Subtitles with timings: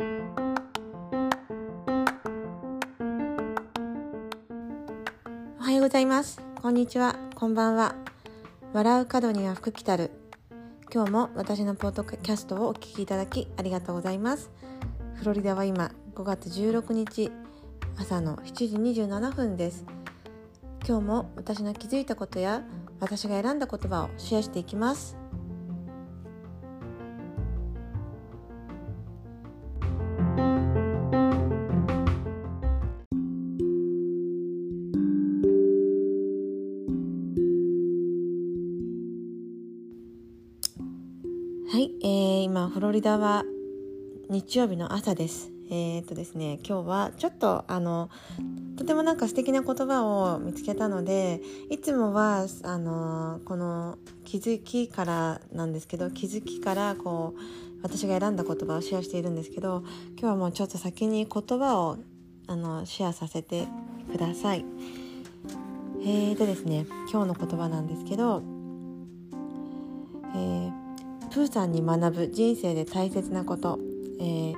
[0.00, 0.04] お
[5.60, 6.40] はようございます。
[6.62, 7.16] こんにちは。
[7.34, 7.96] こんばんは。
[8.72, 10.12] 笑う角には福来たる。
[10.94, 14.52] 今日も私のポッドキャストをお聞きいただきありがとうございます。
[15.14, 17.32] フロリダは今5月16日
[17.96, 19.84] 朝の7時27分です。
[20.86, 22.62] 今日も私の気づいたことや
[23.00, 25.17] 私が選んだ言葉をシェアしていきます。
[42.58, 43.44] 今フロリダは
[44.28, 45.52] 日曜日の朝です。
[45.70, 48.10] えー、っとですね今日はちょっとあの
[48.76, 51.40] とてもなんか素敵な言葉を見つけたので
[51.70, 57.40] いつもはあのこの気づきからなんですけど気づきからこう
[57.80, 59.84] 私が選んだ言葉をシェアしているんですけど
[60.18, 61.98] 今日はもうちょっと先に言葉を
[62.48, 63.68] あのシェアさせて
[64.10, 64.64] ください。
[66.00, 68.42] えーとですね今日の言葉なんですけど、
[70.34, 70.67] えー、
[71.38, 73.78] プーさんに学ぶ人生で大切なこと、
[74.18, 74.54] えー、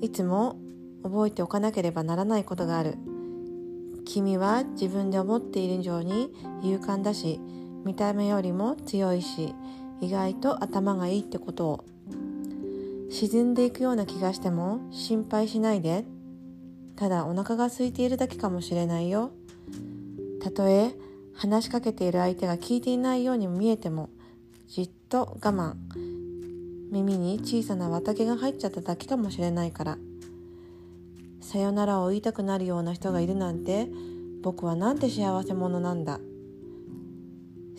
[0.00, 0.58] いつも
[1.04, 2.96] 覚えておかなければならないことがある。
[4.04, 6.32] 君は自分で思っている以上に
[6.64, 7.38] 勇敢だし
[7.84, 9.54] 見た目よりも強いし
[10.00, 11.84] 意外と頭がいいってことを。
[13.08, 16.04] 沈んでいくような気がしても心配しないで。
[16.96, 19.30] ただお腹が空いているだけかもしれないよ。
[20.42, 20.92] たとえ
[21.34, 24.10] 話しかけている相手が聞いていないように見えても
[24.74, 25.74] じっと我慢。
[26.90, 29.98] 耳に小さな綿毛が入っちゃっただけかもしれないから。
[31.40, 33.86] さよならを言いたくなるような人がいるなんて
[34.42, 36.18] 僕はなんて幸せ者なんだ。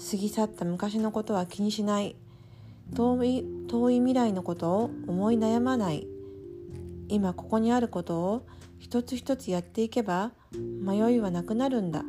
[0.10, 2.16] 過ぎ去った昔のことは気にしない。
[2.96, 6.08] 遠い遠い未来のことを思い悩まない。
[7.09, 8.46] 今ここにあることを
[8.80, 12.06] 一つ一つやっていけば迷いはなくなるんだ。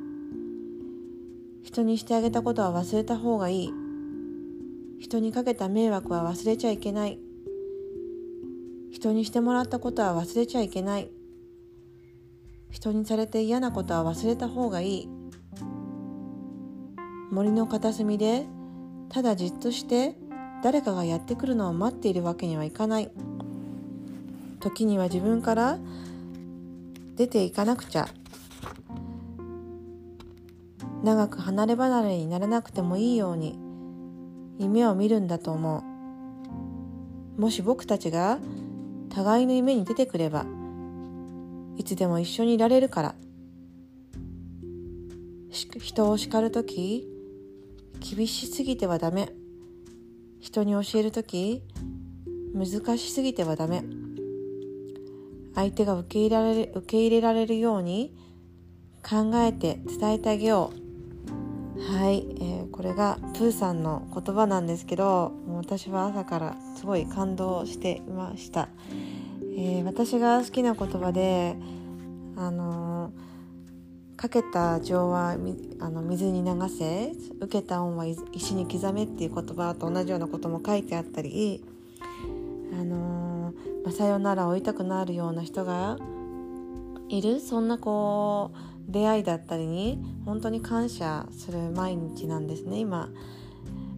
[1.65, 3.73] 人にしてあげたことは忘れた方がいい。
[4.99, 7.19] 人にかけた迷惑は忘れちゃいけない。
[8.91, 11.11] 人にしてもらったことは忘れちゃいけない。
[12.71, 15.09] 人にされて嫌なことは忘れた方がいい。
[17.31, 18.47] 森の片隅で
[19.11, 20.17] ただじっとして
[20.63, 23.11] 誰かがやってくるのを待っているわけにはいかない。
[24.61, 25.79] 時には自分から
[27.17, 28.09] 出ていかなくちゃ。
[31.05, 33.66] 長く離れ離れにならなくてもいいように。
[34.59, 35.85] 夢を見るんだと思
[37.37, 37.41] う。
[37.41, 38.39] もし僕たちが
[39.11, 40.47] 互いの夢に出てくれば
[41.77, 43.15] いつでも一緒にいられるから。
[45.51, 47.07] 人を叱る時
[48.01, 49.31] 厳しすぎてはダメ。
[50.41, 51.63] 人に教える時
[52.55, 53.85] 難しすぎてはダメ。
[55.55, 58.15] 相手が受け入れられ受け入れられるように
[59.03, 60.86] 考えて伝えてあげよう。
[61.79, 68.69] はい、えー、これがプーさんの言葉なんですけど私は朝からすごい感動していました、
[69.57, 71.57] えー、私が好きな言葉で
[72.37, 75.37] あのー、かけた情は
[75.81, 81.65] あの水に流せ受けた恩は石に刻めっていう言葉と同じようなことも書いてあったり
[82.73, 83.53] あの
[83.87, 85.97] まあ、さよならを言いたくなるような人が
[87.09, 87.39] いる。
[87.39, 93.09] そんなこう出会いだったりに本当に感謝する毎日なんですね今。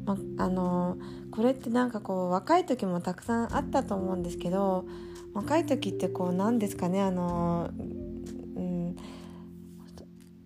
[0.04, 0.96] まあの
[1.30, 4.86] これってなんかこう若い時もたくさんあったと思うんですけど
[5.34, 7.70] 若い時ってこう何ですかねあの、
[8.56, 8.96] うん、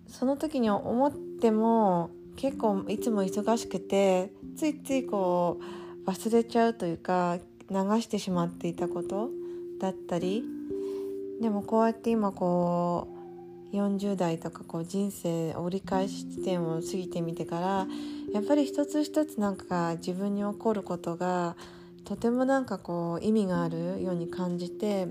[0.07, 5.59] その時に思っても結構いつも忙しくてついついこ
[6.05, 7.39] う忘れちゃうというか
[7.69, 9.29] 流してしまっていたこと
[9.79, 10.43] だったり
[11.41, 13.22] でもこうやって今こう
[13.73, 17.87] 40代とかこう人生折り返し地点を過ぎてみてから
[18.33, 21.55] やっぱり一つ一つなんか自分に起こることが
[22.05, 25.07] とてもなんかこう意味があるように感じて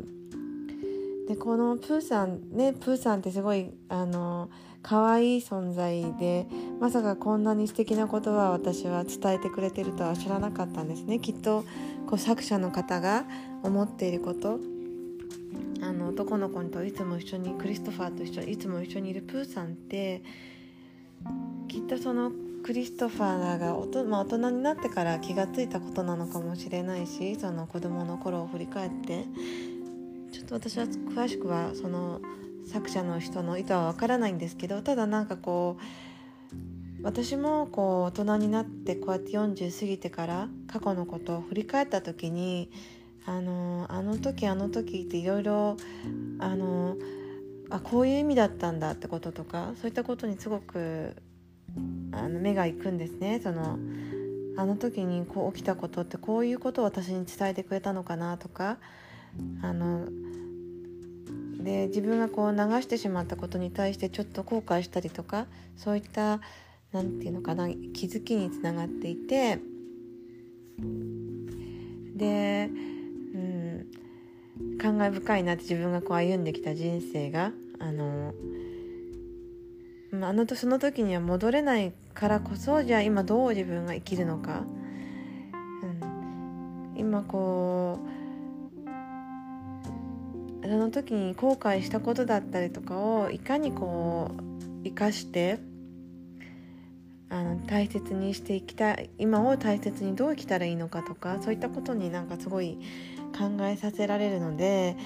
[1.28, 4.50] でこのプーさんねプーさんってすごいあの
[4.82, 6.46] 可愛い存在で
[6.80, 11.20] まさかこんなに素敵な言葉を私は伝えてくれてるとは知らなかったんですね。
[11.20, 11.64] きっと
[12.06, 13.24] こう作者の方が
[13.62, 14.58] 思っていること。
[15.82, 20.22] あの男の子といつも一緒にクリストファーと一緒いつも一緒にいるプーさんって
[21.68, 22.32] きっとその
[22.62, 29.24] クリストファーがおと、まあ、大人になってから気が付いたことなのかもしれないしその子供の頃を振り返って。
[30.32, 32.22] ちょっと私は詳しくはその
[32.66, 42.70] 作者の人の意図はわからないんですけどただなんかこう私もこう大人になってこうやって40過ぎてから過去のことを振り返った時に
[43.26, 45.76] あのあの時あの時っていろいろ
[46.38, 46.96] あの
[47.70, 51.14] あこういう意味だったんだってこととかそういったことにすごく
[52.12, 53.40] あの目がいくんですね。
[53.42, 53.78] その
[54.56, 58.76] あの時にこう起きたことってこういうことを私に伝えてくれたのかなとか
[59.62, 60.06] あの
[61.62, 65.46] で自分がこう流してしまったことに対してちょっと後悔したりとか
[65.76, 66.40] そういった
[66.92, 69.58] 何て言うのかな気づきにつながっていて
[72.14, 72.70] で、
[74.80, 78.34] 感慨深いなって自分がこう歩んできた人生があの
[80.20, 84.64] あのとその時には戻れないからこそじゃあ今どう自分が生きるのか、
[85.82, 88.12] うん、今こう
[90.68, 95.58] その時に後悔したことだったりとかをいかにこう生かして
[97.30, 102.78] あの大切にしていきたい今を大切にどう生きたらいいのかとかそういったことになんかすごい
[103.32, 104.96] 考えさせられるので、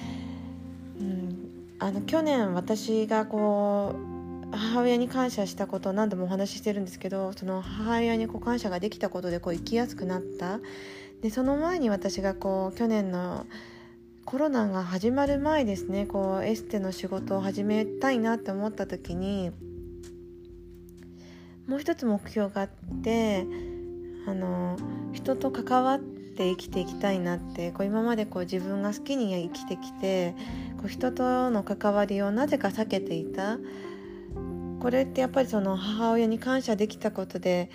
[0.99, 3.95] うん、あの去年私がこ
[4.51, 10.59] う母親に感謝したことを何度もお話ししてるんですけどその母親にこう感謝ができたことでこう生きやすくなった。
[11.21, 13.47] でその前に私がこう去年の
[14.23, 19.51] コロナが始まる前ですねこうエステの仕事を始めたいなって思った時に
[21.67, 22.69] もう一つ目標があっ
[23.01, 23.47] て
[24.27, 24.77] あの
[25.13, 30.35] 人と関わってって生きていきたいなってこう今までこう自分が好きに生きてきて
[30.77, 33.57] こう人との関わりをなぜか避けていた。
[34.79, 37.71] これってやっぱりその母親に感謝できたことで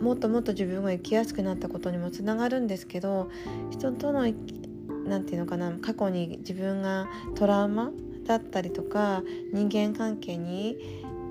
[0.00, 3.28] もっともっと自分が生きやすくなったことにもつながるんですけど
[3.70, 7.90] 人との何て言うのかな過去に自分がトラウマ
[8.26, 10.76] だったりとか人間関係に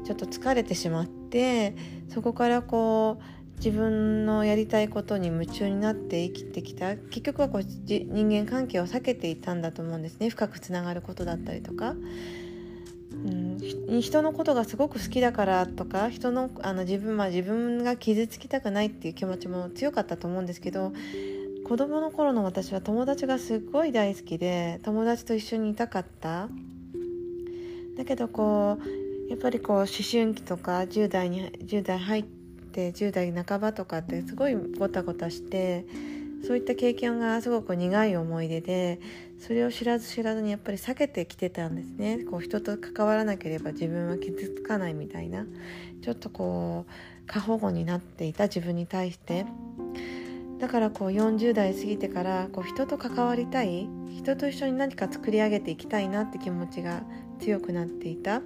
[0.03, 1.77] ちょっと疲れてしまって
[2.09, 6.95] そこからこう自分のやりたいことに夢中になって生きてきた。
[6.95, 10.29] 結局はこう人間関係を避けていたんだと思うんですね。
[10.29, 11.95] 深くつながることだったりとか。
[13.11, 20.93] うん、人のことがすごく好きだからとか人のあの自分は自分が傷つきたくないっていう気持ちも強かったと思うんですけど
[21.67, 26.49] 子供の頃の私は友達がすっごい大好きで友達と一緒にいたかった。
[27.97, 32.38] だけどこうやっぱりこう思春期とか10代に10代入って
[32.87, 35.85] 10代半ばとかってすごいゴタゴタして
[36.45, 38.99] そういった経験がすごく苦い思い出で
[39.39, 42.25] それを知らず知らずにやっぱり避けてきてたんですね。
[42.29, 45.45] こう人と関わらなければ自分は傷つかないみたいな。
[46.01, 49.45] ちょっとこう過保護になっていた自分に対して。
[50.59, 57.01] だからこう40代過ぎてからこう人と関わりたい人と一緒に何か作り上げていきたいなって気持ちが
[57.39, 58.41] 強くなっていた。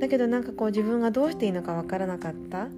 [0.00, 2.68] だけどなんかこう自分がどうしていいのかわからなかった。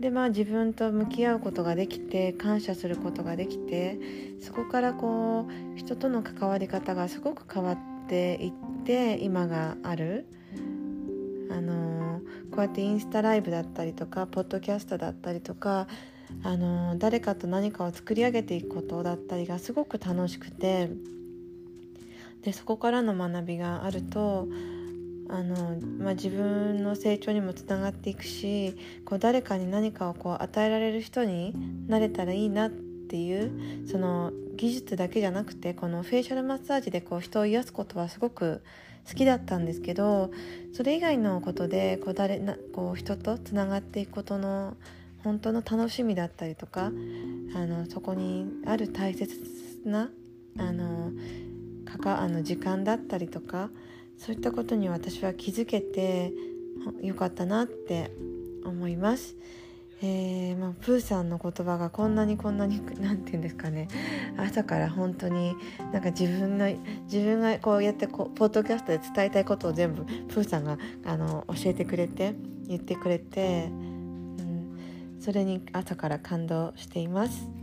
[0.00, 3.98] でまあ自分と向き合うことができて感謝することができて
[4.40, 8.52] そこからこう人との関わり方がすごく変わっていっ
[8.84, 10.26] て今がある。
[11.50, 12.20] あの
[12.52, 15.88] こうやってインスタライブだったりとかポッドキャストだったりとか
[16.44, 20.90] あの誰かと何かを作り上げていくことだったりがすごく楽しくて
[22.42, 24.46] でそこからの学びがあると
[25.32, 31.54] あの、まあ、自分の成長にもつながっていくしこう誰かに何かをこう与えられる人に
[31.86, 38.62] なれたらいいなっていうその技術だけじゃなくてこのフェイシャルマッサージでこう人を癒すことはすごく
[39.08, 40.30] 好きだったんですけど
[40.72, 44.76] それ以外のことでこう誰なこう人とつながっていくことの
[45.24, 46.86] 本当の楽しみだったりとか
[47.54, 49.30] あのそこにある大切
[49.84, 50.10] な
[50.58, 51.12] あの
[51.84, 53.70] かかあの時間だったりとか
[54.20, 56.34] そういったことに私は気づけて
[57.00, 58.10] よかったなって
[58.64, 59.34] 思います。
[60.02, 63.86] えー、まあ、プーさんの言葉がこんなにこんなに何て言うんですかね
[64.38, 65.54] 朝から本当に
[65.92, 66.74] なんか自分の
[67.04, 72.34] 自分がこうやってこうポッドキャストで伝えたいことを全部プーさんがあの教えてくれて
[72.66, 74.78] 言ってくれて、うん、
[75.20, 77.59] それに朝から感動しています。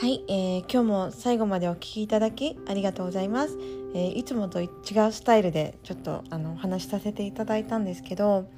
[0.00, 3.56] はい、えー、今日も最後までお聴きいただきありがとうございます、
[3.94, 4.70] えー、いつもと違う
[5.12, 8.48] スタイルでちょっとあのお話しさせていただいたんですけど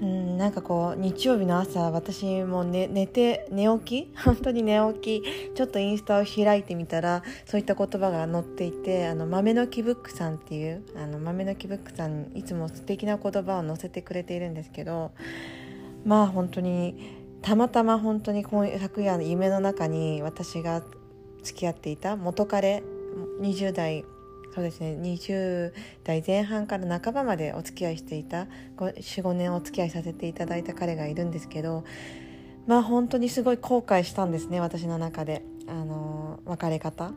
[0.00, 4.16] うんなんかこう日曜日の朝私も寝寝て寝起き？
[4.24, 5.54] 本当に寝起き。
[5.54, 15.12] ちょっとインスタを開いてみたらそういった言葉が載っていてあの豆の木ブックさんっていうあの豆の木ブックさんいつも素敵な言葉を載せてくれているんですけど
[16.04, 18.44] まあ本当にたまたま本当に
[18.80, 20.82] 昨夜の夢の中に私が
[21.44, 22.82] 付き合っていた元彼
[23.40, 24.04] 20代
[24.52, 25.72] そうですね20
[26.02, 28.48] 代前半から半ばまでお付き合いしていた
[28.78, 31.84] 45年お付き合いさせていただいた彼がいるんですけど
[32.66, 35.44] まあ本当にすごい後悔したんですね私の中で。
[35.68, 37.10] あの別れ方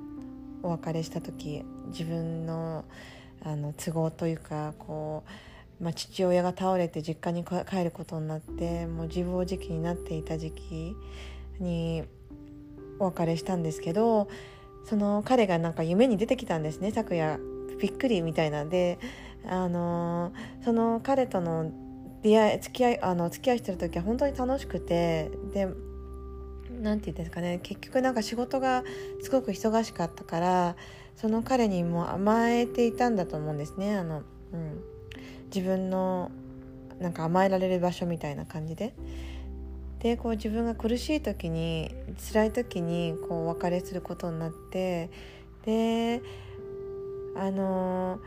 [0.64, 2.84] お別れした時自分の
[3.44, 5.30] あの都合というかこう、
[5.80, 10.96] まあ、父親が倒れて実家に帰ることになってもう自暴自棄になっていた時期
[11.60, 12.04] に
[13.00, 14.28] お別れしたんですけど
[14.84, 17.40] その彼がなんか夢に出てきたんですね昨夜。
[17.80, 19.00] びっくりみたいなんで
[19.48, 20.34] あの
[20.64, 21.72] その彼との
[22.22, 25.68] 出会い付き合いあの付き合いしてる時は本当に楽しくてで
[26.82, 28.84] 何て言うんですかね結局なんか仕事が
[29.22, 30.76] すごく忙しかったから
[31.16, 34.84] その彼にも甘えていたんだと思うんですねあの、うん、
[35.54, 36.32] 自分の
[37.00, 38.94] なんか甘えられる場所みたいな感じで。
[40.00, 41.94] でこう自分が苦しい時に
[42.32, 45.10] 辛い時にこうお別れすることになって
[45.66, 46.22] で
[47.36, 48.20] あの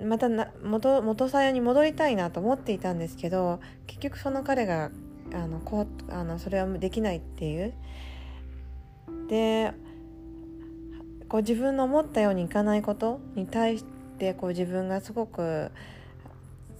[0.00, 4.90] ー、またな元元さやに戻りたいなと思っていたんですけど結局その彼が
[5.34, 7.74] あのこうあのそれはできないっていう
[9.28, 9.72] で
[11.28, 13.84] こう自分の思ったようにいかないことに対し
[14.18, 15.70] てこう自分がすごく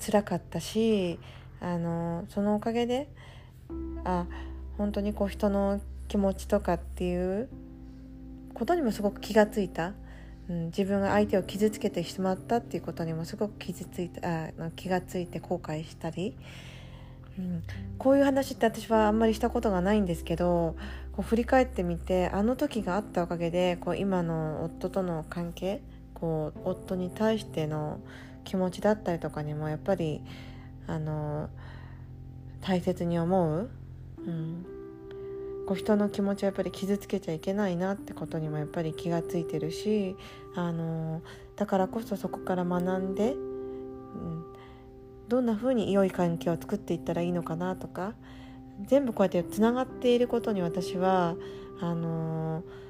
[0.04, 1.18] 辛かったし
[1.60, 3.08] あのそのおかげで
[4.04, 4.26] あ
[4.76, 7.48] 本当にこう人の気持ちとかっていう
[8.52, 9.94] ことにもすごく気がついた、
[10.48, 16.36] うん、自分が相手を傷つけてしまったっていうことにもすごく傷ついたあ気がついて後悔したり、
[17.38, 17.62] うん、
[17.98, 20.76] こういう話って私はあんまりしたことがないんですけど
[21.12, 25.80] こう振り返ってみてあの時があったおかげでこう今の夫との関係
[26.14, 28.00] こう夫に対しての
[28.44, 30.22] 気持ちだったりとかにもやっぱり
[30.86, 31.48] あの
[32.60, 33.70] 大切に思う
[34.26, 34.64] うん、
[35.66, 40.16] こう人の気持ちはやっぱり傷つけちゃいけないなってことにもやっぱり気がついてるし、
[40.54, 41.22] あの
[41.56, 44.44] だからこそそこから学んで、うん、
[45.28, 48.14] どんな風に良い関係を作っていったらいいのかなとか
[48.86, 51.36] 全部こうやってつながっていることに私は
[51.80, 52.83] あのうん、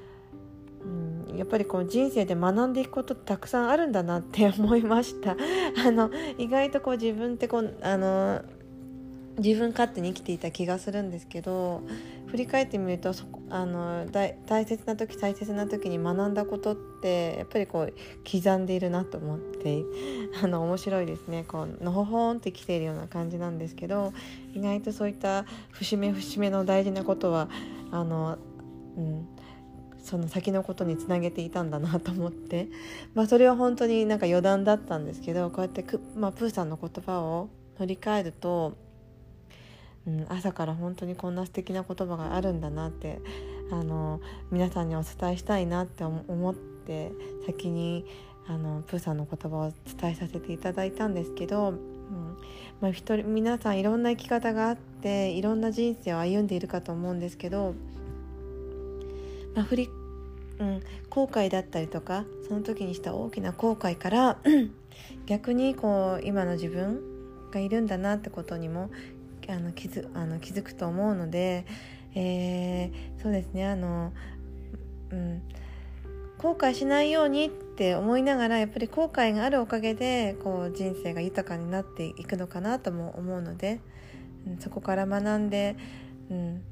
[1.37, 5.35] やっぱりこう人生で学んでいくことたくさんあるんだなって 思いました。
[5.85, 8.41] あの意外とこう自分ってこうあの
[9.37, 11.81] 自分勝手に生きていた気がするんですけど
[12.27, 17.93] 振り返ってみるとそこあの大切な時大切な時に学んだことってやっぱりこう
[18.29, 19.83] 刻んでいるなと思って
[20.41, 21.45] あの面白いですね。
[21.47, 24.13] こうのほほんってきているような感じなんですけど
[24.53, 27.49] 意外とそういった節目節目の大事なことは
[27.91, 28.37] あの、
[28.97, 29.27] うん、
[30.05, 32.67] その先のことにつなげていたんだなと思って、
[33.15, 38.73] まあ、それは本当になんか余談だったんですけどこうやってくまあ、プーさんの言葉を振り返ると
[40.07, 43.19] うん、朝から本当にこんな素敵な言葉があるんだなって
[43.71, 44.21] あの
[44.51, 47.11] 皆さんにお伝えしたいなって思って
[47.47, 48.05] 先に
[48.47, 52.37] あのプーさんの言葉を伝えさせていただいたんですけど、うん
[52.79, 57.73] まあ、人皆さんいろんな生き方があっていろんな人生を歩んでいるかと思うんですけど、
[59.55, 59.89] まあ、振り
[60.59, 64.37] うん、後悔だったりとかその時にした大きな後悔から
[65.25, 67.01] 逆にこう今の自分
[67.51, 68.89] がいるんだなってことにも
[69.49, 71.65] あの気づあの気づくと思うので、
[72.15, 74.13] えー、そうですねあの、
[75.11, 75.41] うん、
[76.37, 83.81] 後悔しないようにって思いながらやっぱり後悔があるおかげでこう人生が豊かになっていくのかなとも思うので、
[84.47, 85.75] うん、そこから学んで、
[86.31, 86.63] うん、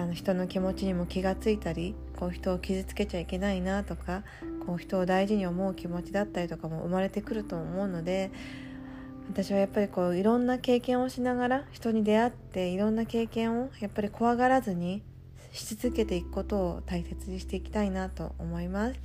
[0.00, 4.22] あの人の気持ちにも気がついたりこう人を傷つけちゃいけないなとか
[4.66, 8.30] こう人を大事に思う気持ちだったりとかも生まれてくると思うので
[9.28, 15.02] 私はやっぱりこういろんな経験をしながら人に出会っていろんな経験をやっぱり怖がらずに
[15.52, 19.00] し続けていくことを大切にしていきたいなと思います。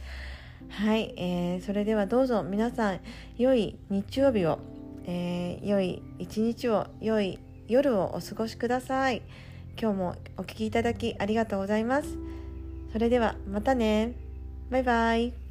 [0.70, 3.00] はい、えー、それではどうぞ皆さん
[3.38, 4.60] 良い日曜日を、
[5.06, 7.38] えー、良い一日を良い
[7.68, 9.22] 夜をお過ごしください。
[9.80, 12.18] 今日もお聴きいただきありがとうございます。
[12.92, 14.14] それではまたね。
[14.70, 15.45] バイバイ。